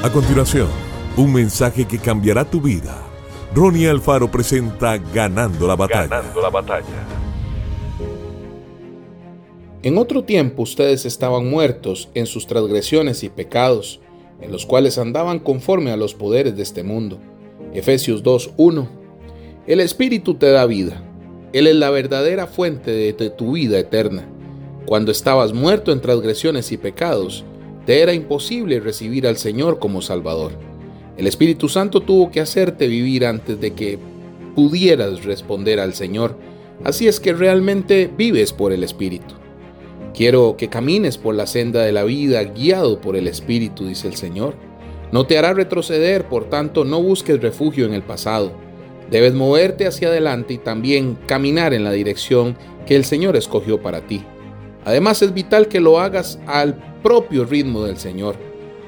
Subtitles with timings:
[0.00, 0.68] A continuación,
[1.16, 3.02] un mensaje que cambiará tu vida.
[3.52, 6.06] Ronnie Alfaro presenta Ganando la batalla.
[6.06, 6.84] Ganando la batalla.
[9.82, 13.98] En otro tiempo ustedes estaban muertos en sus transgresiones y pecados,
[14.40, 17.18] en los cuales andaban conforme a los poderes de este mundo.
[17.74, 18.86] Efesios 2.1.
[19.66, 21.02] El Espíritu te da vida.
[21.52, 24.28] Él es la verdadera fuente de tu vida eterna.
[24.86, 27.44] Cuando estabas muerto en transgresiones y pecados,
[27.88, 30.52] te era imposible recibir al Señor como Salvador.
[31.16, 33.98] El Espíritu Santo tuvo que hacerte vivir antes de que
[34.54, 36.36] pudieras responder al Señor,
[36.84, 39.36] así es que realmente vives por el Espíritu.
[40.12, 44.16] Quiero que camines por la senda de la vida guiado por el Espíritu, dice el
[44.16, 44.54] Señor.
[45.10, 48.52] No te hará retroceder, por tanto no busques refugio en el pasado.
[49.10, 52.54] Debes moverte hacia adelante y también caminar en la dirección
[52.86, 54.22] que el Señor escogió para ti.
[54.88, 58.36] Además es vital que lo hagas al propio ritmo del Señor,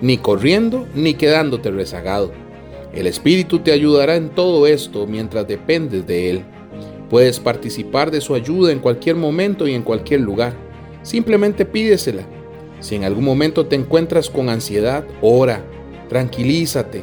[0.01, 2.33] ni corriendo ni quedándote rezagado.
[2.95, 6.45] El Espíritu te ayudará en todo esto mientras dependes de Él.
[7.11, 10.55] Puedes participar de su ayuda en cualquier momento y en cualquier lugar.
[11.03, 12.23] Simplemente pídesela.
[12.81, 15.63] Si en algún momento te encuentras con ansiedad, ora,
[16.09, 17.03] tranquilízate.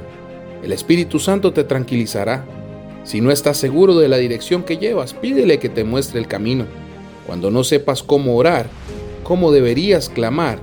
[0.64, 2.48] El Espíritu Santo te tranquilizará.
[3.04, 6.66] Si no estás seguro de la dirección que llevas, pídele que te muestre el camino.
[7.28, 8.68] Cuando no sepas cómo orar,
[9.24, 10.60] cómo deberías clamar,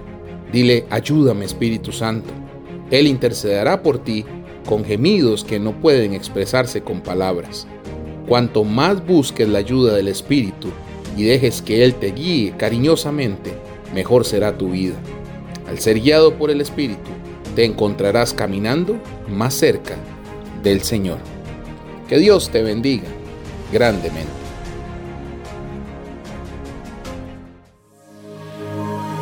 [0.54, 2.32] Dile, ayúdame Espíritu Santo.
[2.92, 4.24] Él intercederá por ti
[4.64, 7.66] con gemidos que no pueden expresarse con palabras.
[8.28, 10.68] Cuanto más busques la ayuda del Espíritu
[11.16, 13.52] y dejes que Él te guíe cariñosamente,
[13.92, 14.94] mejor será tu vida.
[15.66, 17.10] Al ser guiado por el Espíritu,
[17.56, 18.96] te encontrarás caminando
[19.28, 19.96] más cerca
[20.62, 21.18] del Señor.
[22.08, 23.08] Que Dios te bendiga
[23.72, 24.43] grandemente.